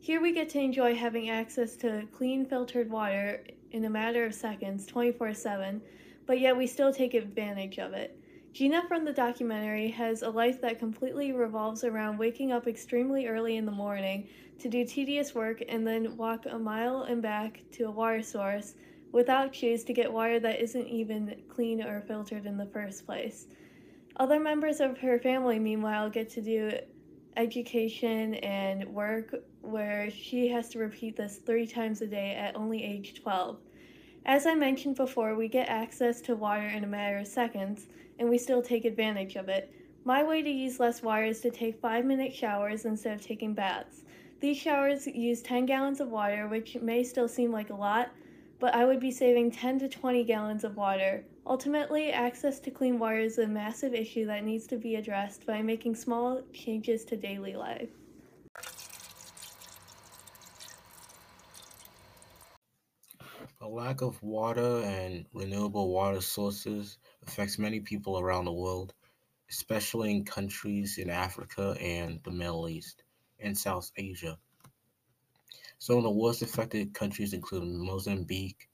Here 0.00 0.20
we 0.20 0.32
get 0.32 0.48
to 0.50 0.58
enjoy 0.58 0.96
having 0.96 1.30
access 1.30 1.76
to 1.76 2.08
clean 2.12 2.44
filtered 2.44 2.90
water 2.90 3.44
in 3.72 3.84
a 3.84 3.90
matter 3.90 4.24
of 4.24 4.34
seconds, 4.34 4.86
24 4.86 5.34
7, 5.34 5.80
but 6.26 6.40
yet 6.40 6.56
we 6.56 6.66
still 6.66 6.92
take 6.92 7.14
advantage 7.14 7.78
of 7.78 7.92
it. 7.92 8.18
Gina 8.52 8.82
from 8.88 9.04
the 9.04 9.12
documentary 9.12 9.88
has 9.88 10.22
a 10.22 10.30
life 10.30 10.60
that 10.62 10.78
completely 10.78 11.32
revolves 11.32 11.84
around 11.84 12.18
waking 12.18 12.50
up 12.50 12.66
extremely 12.66 13.26
early 13.26 13.56
in 13.56 13.66
the 13.66 13.72
morning 13.72 14.26
to 14.58 14.68
do 14.68 14.84
tedious 14.84 15.34
work 15.34 15.62
and 15.68 15.86
then 15.86 16.16
walk 16.16 16.46
a 16.46 16.58
mile 16.58 17.02
and 17.02 17.22
back 17.22 17.62
to 17.72 17.84
a 17.84 17.90
water 17.90 18.22
source 18.22 18.74
without 19.12 19.54
shoes 19.54 19.84
to 19.84 19.92
get 19.92 20.12
water 20.12 20.40
that 20.40 20.60
isn't 20.60 20.86
even 20.86 21.36
clean 21.48 21.82
or 21.82 22.00
filtered 22.00 22.46
in 22.46 22.56
the 22.56 22.66
first 22.66 23.06
place. 23.06 23.46
Other 24.16 24.40
members 24.40 24.80
of 24.80 24.98
her 24.98 25.18
family, 25.18 25.58
meanwhile, 25.58 26.10
get 26.10 26.28
to 26.30 26.40
do 26.40 26.72
education 27.38 28.34
and 28.34 28.84
work 28.88 29.34
where 29.62 30.10
she 30.10 30.48
has 30.48 30.68
to 30.70 30.78
repeat 30.78 31.16
this 31.16 31.36
three 31.36 31.66
times 31.66 32.02
a 32.02 32.06
day 32.06 32.34
at 32.34 32.56
only 32.56 32.82
age 32.82 33.14
12. 33.22 33.56
As 34.26 34.44
I 34.44 34.54
mentioned 34.54 34.96
before, 34.96 35.34
we 35.34 35.48
get 35.48 35.68
access 35.68 36.20
to 36.22 36.34
water 36.34 36.66
in 36.66 36.84
a 36.84 36.88
matter 36.88 37.18
of 37.18 37.26
seconds, 37.26 37.86
and 38.18 38.28
we 38.28 38.36
still 38.36 38.60
take 38.60 38.84
advantage 38.84 39.36
of 39.36 39.48
it. 39.48 39.72
My 40.04 40.22
way 40.22 40.42
to 40.42 40.50
use 40.50 40.80
less 40.80 41.02
water 41.02 41.24
is 41.24 41.40
to 41.40 41.50
take 41.50 41.80
5 41.80 42.04
minute 42.04 42.34
showers 42.34 42.84
instead 42.84 43.14
of 43.14 43.24
taking 43.24 43.54
baths. 43.54 44.02
These 44.40 44.58
showers 44.58 45.06
use 45.06 45.40
10 45.42 45.66
gallons 45.66 46.00
of 46.00 46.10
water, 46.10 46.48
which 46.48 46.76
may 46.76 47.04
still 47.04 47.28
seem 47.28 47.52
like 47.52 47.70
a 47.70 47.74
lot, 47.74 48.10
but 48.58 48.74
I 48.74 48.84
would 48.84 49.00
be 49.00 49.10
saving 49.10 49.52
10 49.52 49.78
to 49.80 49.88
20 49.88 50.24
gallons 50.24 50.64
of 50.64 50.76
water. 50.76 51.24
Ultimately, 51.48 52.12
access 52.12 52.60
to 52.60 52.70
clean 52.70 52.98
water 52.98 53.20
is 53.20 53.38
a 53.38 53.46
massive 53.46 53.94
issue 53.94 54.26
that 54.26 54.44
needs 54.44 54.66
to 54.66 54.76
be 54.76 54.96
addressed 54.96 55.46
by 55.46 55.62
making 55.62 55.94
small 55.94 56.42
changes 56.52 57.06
to 57.06 57.16
daily 57.16 57.56
life. 57.56 57.88
A 63.62 63.66
lack 63.66 64.02
of 64.02 64.22
water 64.22 64.82
and 64.84 65.24
renewable 65.32 65.88
water 65.88 66.20
sources 66.20 66.98
affects 67.26 67.58
many 67.58 67.80
people 67.80 68.20
around 68.20 68.44
the 68.44 68.52
world, 68.52 68.92
especially 69.48 70.10
in 70.10 70.26
countries 70.26 70.98
in 70.98 71.08
Africa 71.08 71.74
and 71.80 72.20
the 72.24 72.30
Middle 72.30 72.68
East 72.68 73.04
and 73.40 73.56
South 73.56 73.90
Asia. 73.96 74.38
Some 75.78 75.96
of 75.96 76.02
the 76.02 76.10
worst 76.10 76.42
affected 76.42 76.92
countries 76.92 77.32
include 77.32 77.64
Mozambique, 77.64 78.67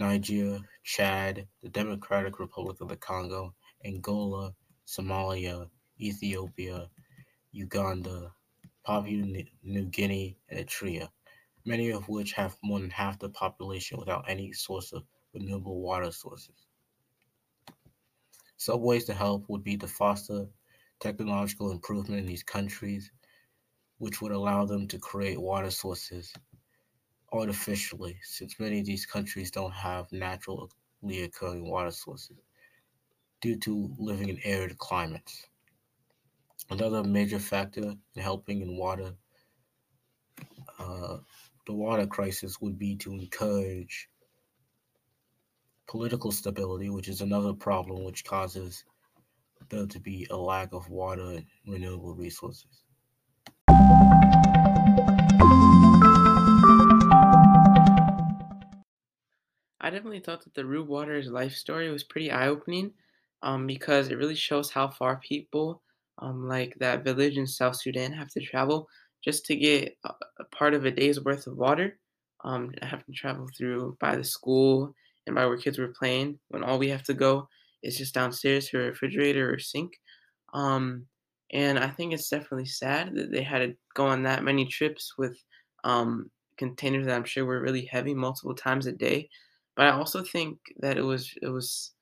Niger, 0.00 0.60
Chad, 0.82 1.46
the 1.62 1.68
Democratic 1.68 2.40
Republic 2.40 2.80
of 2.80 2.88
the 2.88 2.96
Congo, 2.96 3.54
Angola, 3.84 4.54
Somalia, 4.86 5.68
Ethiopia, 6.00 6.88
Uganda, 7.52 8.32
Papua 8.86 9.44
New 9.62 9.84
Guinea, 9.84 10.38
and 10.48 10.66
Eritrea, 10.66 11.10
many 11.66 11.90
of 11.90 12.08
which 12.08 12.32
have 12.32 12.56
more 12.62 12.80
than 12.80 12.88
half 12.88 13.18
the 13.18 13.28
population 13.28 13.98
without 13.98 14.24
any 14.26 14.54
source 14.54 14.90
of 14.92 15.04
renewable 15.34 15.82
water 15.82 16.10
sources. 16.10 16.66
Some 18.56 18.80
ways 18.80 19.04
to 19.04 19.12
help 19.12 19.44
would 19.50 19.62
be 19.62 19.76
to 19.76 19.86
foster 19.86 20.46
technological 20.98 21.72
improvement 21.72 22.20
in 22.20 22.26
these 22.26 22.42
countries 22.42 23.12
which 23.98 24.22
would 24.22 24.32
allow 24.32 24.64
them 24.64 24.88
to 24.88 24.98
create 24.98 25.38
water 25.38 25.70
sources 25.70 26.32
artificially, 27.32 28.18
since 28.22 28.58
many 28.58 28.80
of 28.80 28.86
these 28.86 29.06
countries 29.06 29.50
don't 29.50 29.72
have 29.72 30.10
naturally 30.12 30.68
occurring 31.22 31.68
water 31.68 31.90
sources 31.90 32.36
due 33.40 33.56
to 33.58 33.94
living 33.98 34.28
in 34.28 34.38
arid 34.44 34.76
climates. 34.78 35.46
Another 36.68 37.02
major 37.02 37.38
factor 37.38 37.94
in 38.14 38.22
helping 38.22 38.60
in 38.60 38.76
water, 38.76 39.14
uh, 40.78 41.18
the 41.66 41.72
water 41.72 42.06
crisis, 42.06 42.60
would 42.60 42.78
be 42.78 42.96
to 42.96 43.12
encourage 43.12 44.08
political 45.88 46.30
stability, 46.30 46.90
which 46.90 47.08
is 47.08 47.20
another 47.20 47.52
problem 47.52 48.04
which 48.04 48.24
causes 48.24 48.84
there 49.68 49.86
to 49.86 50.00
be 50.00 50.26
a 50.30 50.36
lack 50.36 50.72
of 50.72 50.88
water 50.88 51.30
and 51.30 51.46
renewable 51.66 52.14
resources. 52.14 52.79
I 59.90 59.92
definitely 59.94 60.20
thought 60.20 60.44
that 60.44 60.54
the 60.54 60.64
Rue 60.64 60.84
Waters 60.84 61.26
life 61.30 61.52
story 61.52 61.90
was 61.90 62.04
pretty 62.04 62.30
eye 62.30 62.46
opening 62.46 62.94
um, 63.42 63.66
because 63.66 64.06
it 64.08 64.18
really 64.18 64.36
shows 64.36 64.70
how 64.70 64.88
far 64.88 65.18
people 65.18 65.82
um, 66.18 66.46
like 66.46 66.76
that 66.78 67.02
village 67.02 67.36
in 67.36 67.44
South 67.48 67.74
Sudan 67.74 68.12
have 68.12 68.28
to 68.28 68.40
travel 68.40 68.86
just 69.24 69.44
to 69.46 69.56
get 69.56 69.96
a, 70.04 70.44
part 70.52 70.74
of 70.74 70.84
a 70.84 70.92
day's 70.92 71.24
worth 71.24 71.48
of 71.48 71.56
water. 71.56 71.98
Um, 72.44 72.72
have 72.82 73.04
to 73.04 73.12
travel 73.12 73.48
through 73.58 73.96
by 73.98 74.14
the 74.14 74.22
school 74.22 74.94
and 75.26 75.34
by 75.34 75.44
where 75.44 75.58
kids 75.58 75.76
were 75.76 75.92
playing 75.98 76.38
when 76.50 76.62
all 76.62 76.78
we 76.78 76.90
have 76.90 77.02
to 77.04 77.14
go 77.14 77.48
is 77.82 77.98
just 77.98 78.14
downstairs 78.14 78.68
to 78.68 78.78
a 78.78 78.84
refrigerator 78.84 79.52
or 79.52 79.58
sink. 79.58 79.90
Um, 80.54 81.08
and 81.52 81.80
I 81.80 81.88
think 81.90 82.12
it's 82.12 82.28
definitely 82.28 82.66
sad 82.66 83.16
that 83.16 83.32
they 83.32 83.42
had 83.42 83.58
to 83.58 83.74
go 83.94 84.06
on 84.06 84.22
that 84.22 84.44
many 84.44 84.66
trips 84.66 85.14
with 85.18 85.36
um, 85.82 86.30
containers 86.58 87.06
that 87.06 87.16
I'm 87.16 87.24
sure 87.24 87.44
were 87.44 87.60
really 87.60 87.86
heavy 87.86 88.14
multiple 88.14 88.54
times 88.54 88.86
a 88.86 88.92
day. 88.92 89.28
But 89.76 89.86
I 89.86 89.90
also 89.92 90.22
think 90.22 90.58
that 90.78 90.98
it 90.98 91.02
was 91.02 91.32
it 91.42 91.48
was 91.48 91.92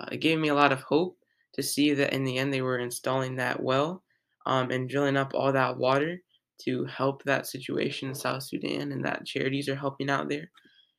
uh, 0.00 0.06
it 0.12 0.18
gave 0.18 0.38
me 0.38 0.48
a 0.48 0.54
lot 0.54 0.72
of 0.72 0.82
hope 0.82 1.18
to 1.54 1.62
see 1.62 1.94
that 1.94 2.12
in 2.12 2.24
the 2.24 2.38
end 2.38 2.52
they 2.52 2.62
were 2.62 2.78
installing 2.78 3.36
that 3.36 3.62
well 3.62 4.04
um, 4.46 4.70
and 4.70 4.88
drilling 4.88 5.16
up 5.16 5.32
all 5.34 5.52
that 5.52 5.76
water 5.78 6.18
to 6.62 6.84
help 6.86 7.22
that 7.24 7.46
situation 7.46 8.08
in 8.08 8.14
South 8.14 8.42
Sudan 8.42 8.92
and 8.92 9.04
that 9.04 9.26
charities 9.26 9.68
are 9.68 9.74
helping 9.74 10.10
out 10.10 10.28
there. 10.28 10.50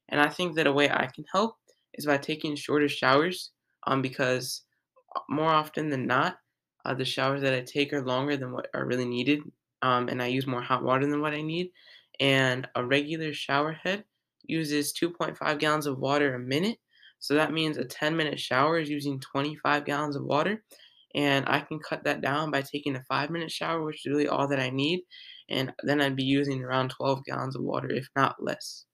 And 0.10 0.22
I 0.22 0.30
think 0.30 0.56
that 0.56 0.68
a 0.68 0.72
way 0.72 0.90
I 0.90 1.08
can 1.14 1.26
help 1.32 1.58
is 1.94 2.06
by 2.06 2.18
taking 2.18 2.56
shorter 2.56 2.90
showers 2.90 3.52
um, 3.86 4.02
because 4.02 4.64
uh, 5.16 5.22
more 5.30 5.50
often 5.50 5.90
than 5.90 6.08
not, 6.08 6.38
uh, 6.86 6.94
the 6.94 7.06
showers 7.06 7.42
that 7.42 7.54
I 7.54 7.62
take 7.62 7.92
are 7.94 8.06
longer 8.06 8.38
than 8.38 8.52
what 8.52 8.70
are 8.74 8.86
really 8.86 9.06
needed, 9.06 9.42
um, 9.82 10.08
and 10.08 10.22
I 10.22 10.28
use 10.28 10.48
more 10.48 10.62
hot 10.62 10.84
water 10.84 11.06
than 11.06 11.22
what 11.22 11.34
I 11.34 11.42
need. 11.42 11.72
And 12.20 12.68
a 12.76 12.86
regular 12.86 13.34
shower 13.34 13.74
head 13.74 14.06
uses 14.48 14.94
2.5 14.94 15.60
gallons 15.60 15.86
of 15.86 16.00
water 16.00 16.36
a 16.36 16.40
minute. 16.40 16.78
So 17.20 17.34
that 17.36 17.52
means 17.52 17.78
a 17.78 17.86
10 17.86 18.16
minute 18.16 18.40
shower 18.40 18.80
is 18.80 18.90
using 18.90 19.20
25 19.20 19.86
gallons 19.86 20.16
of 20.16 20.24
water. 20.24 20.64
And 21.16 21.46
I 21.48 21.62
can 21.62 21.80
cut 21.80 22.04
that 22.04 22.22
down 22.22 22.52
by 22.52 22.62
taking 22.62 22.96
a 22.96 23.04
five 23.04 23.30
minute 23.30 23.52
shower, 23.52 23.84
which 23.84 24.06
is 24.06 24.12
really 24.12 24.28
all 24.28 24.48
that 24.50 24.60
I 24.60 24.70
need. 24.70 25.02
And 25.50 25.74
then 25.84 26.02
I'd 26.02 26.16
be 26.16 26.24
using 26.24 26.64
around 26.64 26.90
12 26.90 27.24
gallons 27.26 27.56
of 27.56 27.64
water, 27.64 27.90
if 27.90 28.08
not 28.16 28.36
less. 28.42 28.86